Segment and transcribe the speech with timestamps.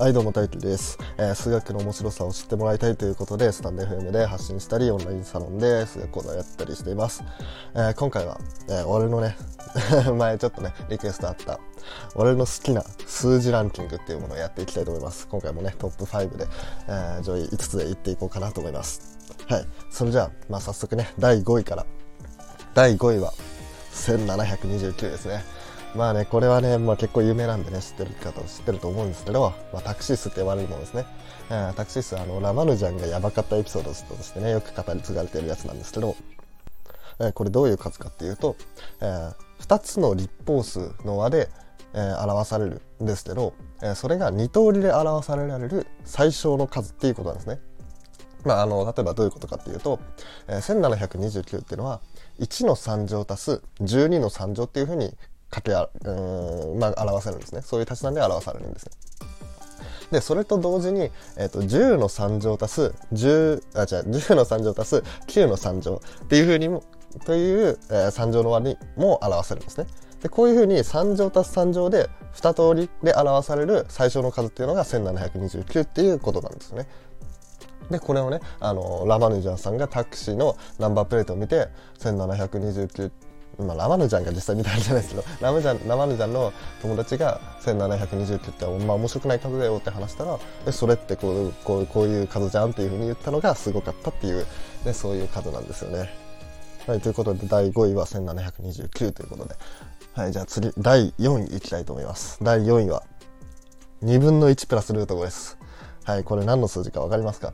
[0.00, 7.22] はいどうも大輝です、えー、数学の面白さを知ってもらいたいということでスタンド FM で発信したりオンラインサロンで数学講座をやったりしています、
[7.74, 8.40] えー、今回は、
[8.70, 9.36] えー、俺のね
[10.18, 11.60] 前ちょっとねリクエストあった
[12.14, 15.28] 俺の好きな数字ランキングっていうものをやっていきたいと思います。
[15.28, 16.46] 今回もねトップ5で、
[16.88, 19.02] え上位5つでいっていこうかなと思います。
[19.48, 21.84] はいそれじゃあ、まあ、早速ね第5位から。
[22.72, 23.34] 第5位は
[23.92, 25.44] 1729ですね。
[25.96, 31.04] まあね、これはね、まあ、結構有名なんでね、知ってる方知ってると思うんですけど、まあ、タクシスって悪いものですね。
[31.50, 36.14] え、タクシースあの、ラマヌジャンがやばかったエピソードとしてね、よく語り継がれてるやつなんですけど、
[37.18, 38.56] えー、これどういう数かっていうと、
[39.00, 41.48] えー、2つの立方数の和で、
[41.92, 47.60] えー、表されるんですけど、えー、それが2通りで表されられる最小の数っていうことなんですね。
[48.44, 50.00] まあ、あの例えばどういうことかっていうと、
[50.48, 52.00] えー、1729っていうのは
[52.38, 55.14] 1の3乗足す12の3乗っていうふうに
[55.50, 57.62] かけあ、うん、まあ、表せるんですね。
[57.62, 58.92] そういう足し算で表されるんですね。
[60.10, 64.96] で、それと同時に、えっ、ー、と、10の3乗足す、10、あ、違う、10の3乗足す
[65.28, 66.82] 9の3乗っていうふうにも、
[67.24, 69.86] という、えー、3乗の和にも表せるんですね。
[70.22, 76.86] で、こういうふうに3乗足す3乗で2通りで表される最小の数っていうのが1729っていうことなんですね。
[77.90, 94.46] で、これをね、あの、ラマヌジャンさんがタクシーのナンバープレートを見て、1729ってまあ、ラマヌジャンが実際見たんじゃないですけど ラムジャンラマヌジャンの友達が1720って言ってまあ面白くない数だよって話したらでそれってこうこうこういう数じゃんっていうふうに言ったのがすごかったっていう、
[94.84, 96.10] ね、そういう数なんですよね。
[96.86, 99.54] はい、ということで第5位は1729ということで、
[100.14, 102.38] はい、じゃあ次第4位いきたいと思います。
[102.42, 103.02] 第4位は
[104.02, 105.58] 2分の1プラスルート5です。
[106.04, 107.52] はい、これ何の数字か分かりますか？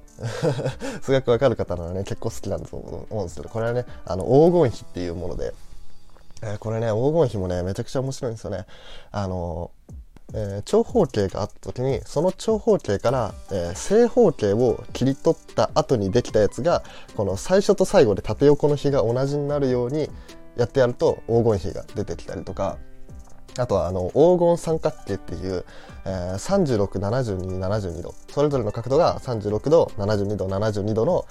[1.03, 5.53] 数学分かる方ならね、結構好きなんだと思うんですけど、これはね、あの、黄金比っていうもので、
[6.43, 8.67] えー、これね、黄金比もね、めちゃくちゃ面白いんですよね。
[9.13, 9.71] あの
[10.35, 16.83] えー、長方形があった時にその長方形から、えー、正方形を切り取った後にできたやつが
[17.17, 20.11] この最初と最後で縦横の比が同じになるように
[20.57, 22.77] やってやると黄金比が出てきたりとか
[23.59, 25.65] あとはあの黄金三角形っていう、
[26.05, 31.25] えー、36、72、72度それぞれの角度が36度、72度、72度の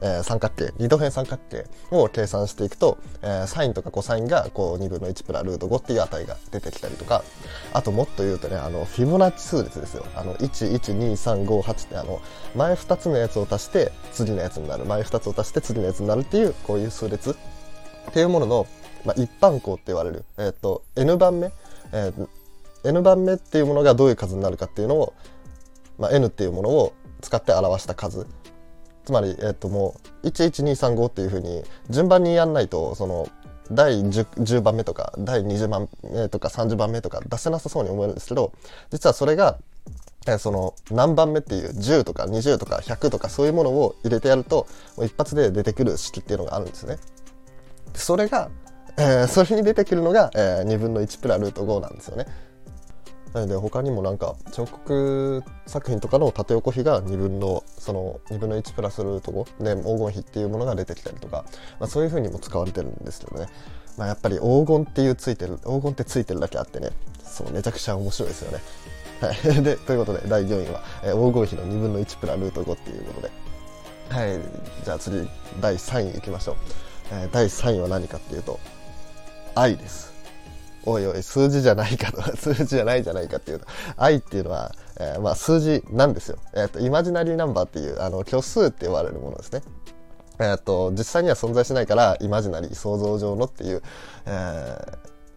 [0.00, 7.22] えー、三角形、二度辺三角形を計算していくと、えー、サインとかコサインがこう2分の1プラルート5っていう値が出てきたりとか、
[7.72, 10.04] あともっと言うとね、あの、フィボナッチ数列ですよ。
[10.14, 12.20] あの、1、1、2、3、5、8ってあの、
[12.56, 18.66] 前2つのやつを足して次のやつになる、前2つを足して次のやつになるっていう、こういう数列っていうものの、
[19.04, 21.52] まあ、一般項って言われる、えっ、ー、と、n 番目、
[21.92, 22.28] えー、
[22.84, 25.14] n 番目っていうものがどういう数になるかっていうのを、
[25.98, 28.26] まあ、n っていうものを使って表した数。
[29.04, 33.28] つまり、えっと、もう11235っていうふうに順番にやんないとその
[33.70, 38.52] 第 10, 10, 番目とか第20番目とか30番目とか出せなさそうに思えるんですけど
[38.90, 39.58] 実はそれが
[40.26, 44.66] えその何番目っていう10とか20とか100とかそういうものを入れてやると
[44.98, 46.98] 一発で出てくる式っていうのがあるんですね。
[47.94, 48.50] それが、
[48.96, 52.26] えー、それに出てくるのが、えー、2分の1プラルート5なんですよね。
[53.32, 61.44] なので他にもなんか彫刻作品とかの縦横比が2分のその2分の1プラスルート5で黄金比っていうものが出てきたりとか、
[61.80, 63.48] まあ、そういう風にも使われてるんですけどね、
[63.96, 66.90] まあ、やっぱり黄金っていうついてる黄金ってついてるだけあってね。
[67.24, 68.58] そうめちゃくちゃ面白いですよね。
[69.20, 73.30] はい、 でということで第4位は、えー、黄金比の2分の1プラルート5っていうことで。
[74.10, 74.38] はい。
[74.84, 75.26] じゃあ次
[75.60, 76.56] 第3位いきましょう、
[77.12, 78.60] えー、第3位は何かっていうと
[79.54, 80.11] 愛です。
[80.84, 83.66] おいおい、数字じゃないかと、 数字じゃないじゃないかっていうと、
[83.96, 86.38] 愛っていうのは、えー、まあ数字なんですよ。
[86.54, 89.62] えっ、ー、と、イマジナリーナンバーっていう、あの、虚数って言われるものですね。
[90.38, 93.82] えっ、ー、と、実際には存在しないから、イマジナリー、想像上のっていう、
[94.26, 94.30] え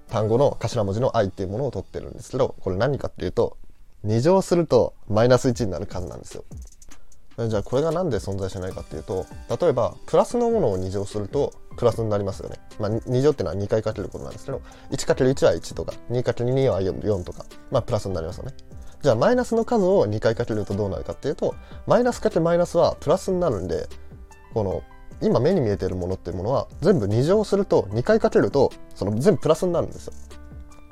[0.10, 3.58] ー、単語の頭文字の愛っていうものを取ってるんですけど、これ何かっていうと、
[4.06, 6.44] 2乗するとマイナス1になる数なんですよ。
[7.38, 9.26] じゃあこれが何で存在しないかっていうと
[9.60, 12.58] 例えばプラスのものを2乗するとプラスになりますよね。
[12.80, 18.54] まあ、2乗っていうのは2回かけることなんですけど 1×1 は1とか 2×2 は4とか、まあ、プラスになりますよね。
[19.02, 21.54] じゃあマイナスの数を2回かけるとどうなるかっていうと
[21.86, 23.88] マイナスかけマイナスはプラスになるんで
[24.54, 24.82] この
[25.22, 30.14] 今目に見えているものっていうものは全部2乗すると2回かけるとその全部プラスになるんですよ。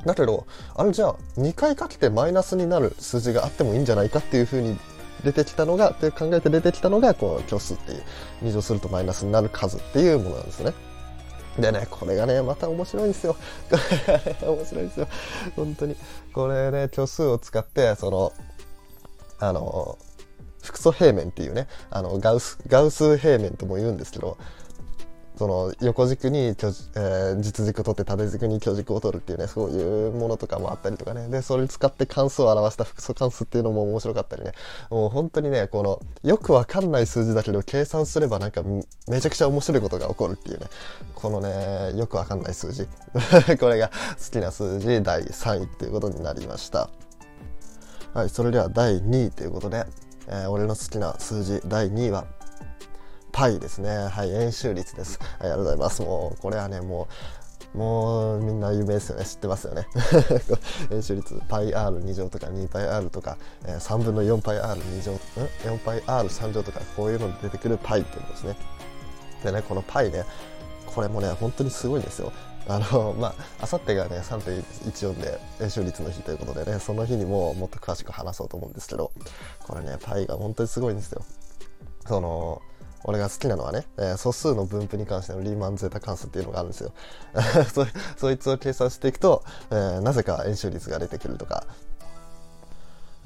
[0.05, 0.45] だけど
[0.75, 4.77] あれじゃあ2回かけてマイナスになる数字があってもいいんじゃないかっていうふうに
[5.23, 8.03] 出てきたのがって考えて出てきたのがこの虚数っていう
[8.43, 10.73] 2乗するとマイナスになる数っていうものなんですね。
[11.57, 13.35] でね、これがね、また面白いんですよ。
[14.41, 15.07] 面白いですよ。
[15.55, 15.95] 本当に。
[16.33, 18.33] これね、虚数を使って、その、
[19.39, 19.99] あの、
[20.63, 24.37] 複素平面っていうね、あの、ガウス、ガウス平面とも言うんですけど、
[25.37, 31.27] その横軸に、えー、実軸を取って縦軸に巨軸を取るっていうねそういうものとかもあったりとかね。
[31.27, 34.51] でそれ使って関数を表した複素関数っていうのも面白かったりね。
[34.91, 38.61] もう本当にねこのよくわかんない数字だけど計算すればなんか
[39.07, 40.67] めちゃくちゃ面白いことが起こるっていうね。
[41.15, 42.87] このねよくわかんない数字。
[43.59, 46.89] これが好きな数字第3位っていうことになりました。
[48.13, 49.87] はいそれでは第2位ということで、
[50.27, 52.25] えー、俺の好きな数字第2位は
[53.32, 53.90] パイですね。
[53.90, 55.18] はい、円周率です。
[55.20, 56.02] はい、ありがとうございます。
[56.02, 57.08] もう、これはね、も
[57.74, 59.24] う、もうみんな有名ですよね。
[59.24, 59.86] 知ってますよね。
[60.90, 63.36] 円周率、πr2 乗とか 2πr とか、
[63.66, 65.16] えー、3分の 4πr2 乗、ん
[65.78, 68.56] ?4πr3 乗とか、こういうのに出てくるパイっていうのですね。
[69.44, 70.24] でね、このパイね、
[70.86, 72.32] これもね、本当にすごいんですよ。
[72.66, 79.12] あの、まあ、あさってがね、3.14で円周率の日ということでね、その日にももっと詳しく話そうと思うんですけど、
[79.66, 81.24] これね、パイが本当にすごいんですよ。
[82.06, 82.62] その、
[83.05, 86.93] 俺が好きなのはね、えー、素数の分布に関してのリーマンゼータ関数っていうのがあるんですよ。
[87.73, 87.85] そ
[88.17, 91.65] そいつを計算していくと、えー、なぜか円周率が出てくるとか、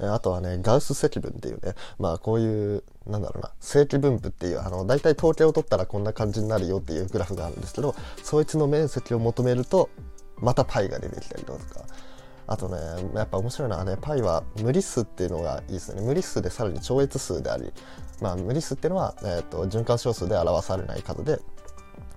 [0.00, 9.90] え、あとはね、ガウス積分っていうね、まあこういう、なんだろうな、正規分布っていう、あの、大体統計を取ったらこんな感じになるよっていうグラフがあるんですけど、そいつの面積を求めると、
[10.36, 11.60] また π が出てきたりとか、
[12.48, 12.78] あとね、
[13.14, 16.00] やっぱ面白いのはね、π は無理数っていうのがいいですね。
[16.00, 17.70] 無理数でさらに超越数であり、
[18.22, 21.38] まあ、無理数っていうのは、えーと、循環小数で表されない数で、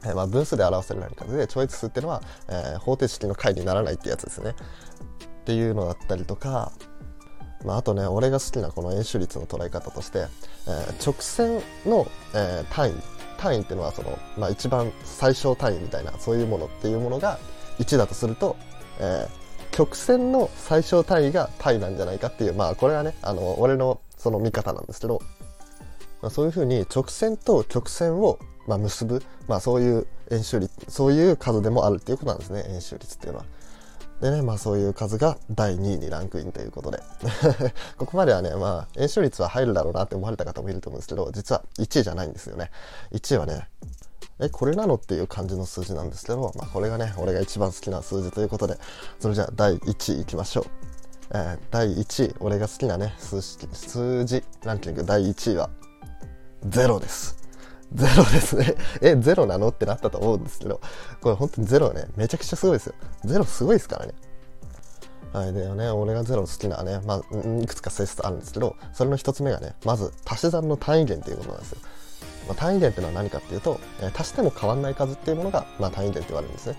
[0.06, 4.51] えー、まあ、分数で表されない数で、超越数っていうのは、えー、方程式の解にならないってやつですね。
[4.51, 6.72] っていうのだったりとか、
[7.66, 10.27] まあ、あとね、俺が好きなこの円周率の捉え方として、
[10.66, 12.94] えー、直線の、え単位、
[13.38, 17.38] 単位っていうのはその、まあ、一番最小単位みたいな、そういうものっていうものが
[17.80, 18.56] 1だとすると、
[19.00, 19.41] えー、
[19.72, 25.22] 曲線の最小単位が π なんじゃないかっていう、まあこれはね、あの、俺のその見方なんですけど、
[26.22, 28.38] まあ、そういうふうに直線と曲線を、
[28.68, 33.46] まあ、結ぶ、まあそういう円周率、そういう数でもあるっていうことなんですね、円周率っていうのは。
[34.22, 37.02] でね、まあそういう数が第2位にランクインということで。
[37.98, 42.70] ここまではね、まあ円周率は入るだろうなって思われた方もいると思うんですけど、実は1位じゃないんですよね。
[43.14, 43.68] 1位はね、
[44.42, 48.78] え、これなのっていう感じの数字なんですけど、まあ、これがね、俺が一番好きな数字ということで、
[49.20, 50.66] それじゃあ第1位いきましょう。
[51.34, 55.70] えー、第1位、俺が好きなね、数式数字ランキング第1位は、
[56.68, 57.38] 0です。
[57.94, 58.76] ゼロですね。
[59.02, 60.82] え、ゼロなのってなったと思うんですけど、
[61.22, 62.96] これ本当にゼロね、めちゃくちゃすごいですよ。
[63.26, 64.14] ゼロすごいですからね。
[65.34, 71.78] はい、でね、俺がゼロ好きなね、まあ、いくつか性質あるんですけど、それの一つ目がね、まず足し算の単位元っていうことなんですよ。
[72.48, 76.78] まあ、単位元っていうのは何かっていうと、えー、足しても変わらない数っていうものが、まあ、単位元って言われるんですね。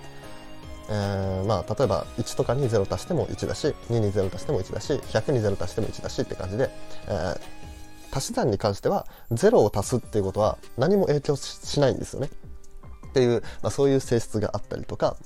[0.89, 6.71] えー、まあ例えば1とかに0足しても1だし2に0足しても1だし100に0足しても1だしって感じで、
[7.07, 7.41] えー、
[8.11, 12.31] 足し算に関しては0を足すっていうことは何も影響しないんですよね。
[13.07, 15.17] っていう、まあ、そういう性質があったりとか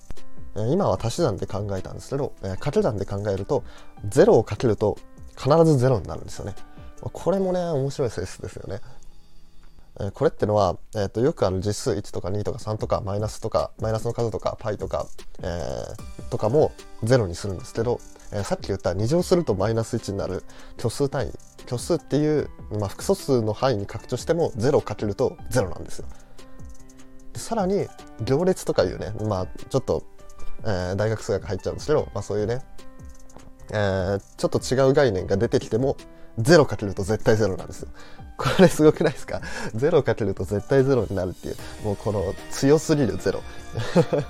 [0.56, 3.62] 今は足し算で考えたんですけど、え、掛け算で考えると
[4.08, 4.98] 0をかけると
[5.36, 6.54] 必ず0になるんですよね。
[7.00, 8.80] これもね面白い性質ですよね。
[10.14, 15.06] これってのは、えーと、よくある実数1とか2とか3とかマイナスとかマイナスの数とか π とか、
[15.42, 16.72] えー、とかも
[17.02, 17.98] 0にするんですけど、
[18.32, 20.44] えー、さっき言った2乗するとマイナス1になる
[20.76, 21.32] 虚数単位
[21.66, 26.06] 虚数っていう、まあ、複素数の範囲に拡張しても0かけると0なんですよ。
[27.34, 27.86] さらに
[28.24, 30.04] 行列とかいうね、まあ、ちょっと、
[30.62, 32.62] えー、大学数学入っちゃうんですけど、まあ、そういうね、
[33.70, 35.96] えー、ちょっと違う概念が出てきても
[36.38, 37.88] 0かけると絶対0なんですよ。
[38.36, 39.40] これすごくないですか
[39.74, 43.40] ?0 かけると絶対0になるっていう、もうこの強すぎる0。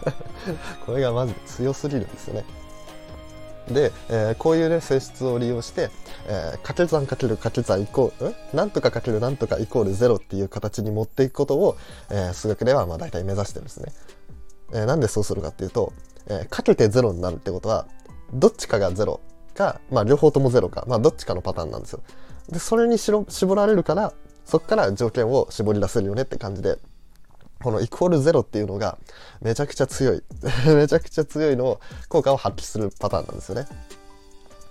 [0.86, 2.44] これがまず強すぎるんですよね。
[3.68, 5.90] で、えー、こういうね、性質を利用して、
[6.28, 11.76] えー、掛け算かける掛け算イコール、なんとかかけるなんとかイコール0っていう形に持っていくことを、
[12.10, 13.92] えー、数学ではまあ大体目指してるんですね。
[14.72, 15.92] えー、なんでそうするかっていうと、
[16.28, 17.88] えー、かけて0になるってことは、
[18.32, 19.18] どっちかが0
[19.56, 22.00] か、まあ両方とも0か、まあどっちかのパターンなんですよ。
[22.50, 24.12] で、それにしろ絞られるから、
[24.44, 26.78] そこから条件を絞り出せるよねって感じで、
[27.62, 28.98] このイコールゼロっていうのが
[29.40, 30.22] めちゃくちゃ強い。
[30.68, 33.66] めちゃくちゃ強いのを、効果を発揮するパターンなんですよね。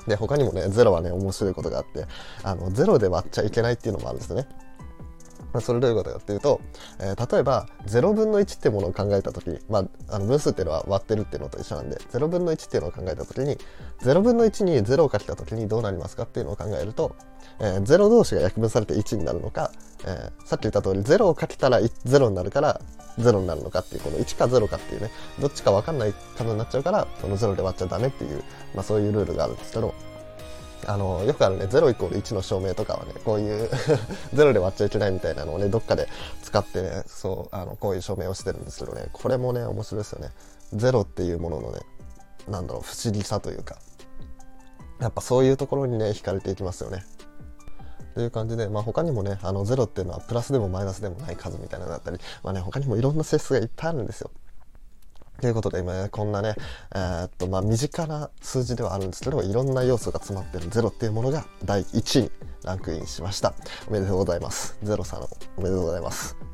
[0.07, 2.05] で、他にもね、ゼロはね、面白いことがあって、
[2.43, 4.47] あの、ゼロで割っちゃいけないっていうのもあるんですよね。
[5.55, 6.59] まあ、それどういうことかっていうと、
[6.99, 13.57] えー、例えば0分の1ってものを考えた時、まあ、あの分数っていうのは割ってるっていうのと一緒なんで0分の1っていうのを考えた時に
[14.01, 17.15] 0分の1に0をかけた時にどうなりますかっていうのを考えると、
[17.61, 19.71] えー、0同士が約分されて1になるのか、
[20.05, 22.81] えー、さっき言った通り0をかけたら0になるから
[23.17, 25.09] 0になるのかっていうこの1か0かっていうね
[25.39, 28.43] どっちか分かんない数になっちゃうからその0で割っちゃダメっていう、
[28.73, 29.95] まあ、そういうルールがあるんですけど
[30.87, 33.69] あのよくあるね0イコール1の証明とかはねこういう
[34.35, 36.07] 0で割っちゃいけないみたいなのをねどっかで
[36.43, 40.31] 使ってねそうあのこういう証明をしてるんですけどねこれもね面白いですよね。
[40.75, 41.79] 0っていうもののね
[42.47, 43.77] なんだろう不思議さというか
[44.99, 47.05] やっぱそういうところにね惹かれていきますよね。
[48.13, 54.31] という感じで、まあ、他にもねあの0っていうのはプラスでもマイナスでもない数みたいなのだったり、まあね、他にもいろんな性質がいっぱいあるんですよ。
[55.41, 56.55] ということで今ね、こんなね、
[56.93, 62.31] えー、っと、まあ、身近な数字ではあるんですけど、いろんな要素が詰まってるゼロっていうものが第1位に
[62.63, 63.53] ランクインしました。
[63.87, 64.77] おめでとうございます。
[64.83, 65.21] ゼロさん
[65.57, 66.44] おめでとうございます。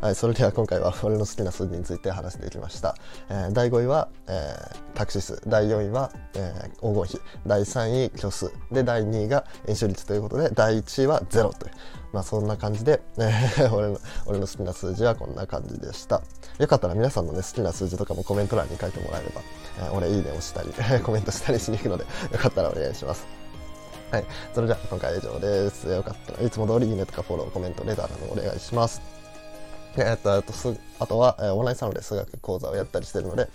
[0.00, 2.94] はい、それでは今回は俺の好きな数字について話していきました。
[3.28, 11.72] えー、第5位は、えー、タクシス、第4位は、えー、黄金比、第3位虚数、で、第2位が演習率ということで、第1位は0という。
[12.12, 16.22] まあそんな感じで、えー、 俺の、俺の好きな数字はこんな感じでした。
[16.58, 19.40] よかったら皆さんのね、好きな数字とかもコメント欄に書いてもらえれば、
[19.80, 23.26] えー、俺いいね押したり、 コメントしたりしに行くので、よかったらお願いします。
[24.12, 24.24] はい。
[24.54, 25.88] それじゃあ今回は以上です。
[25.88, 29.17] よかったらいつも通りいいねとかフォロー、コメント、レターなどお願いします。
[29.96, 33.48] えっと、あとす、あとは、えー、オンラインサロンで数学講座をやったりしてるので、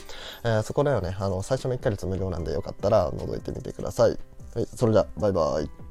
[0.43, 4.17] えー、そこではね、あの、最初の1ヶ月無料なんでよかったら覗いてみてください。
[4.55, 4.65] はい。
[4.75, 5.82] それじゃ、バイバイ。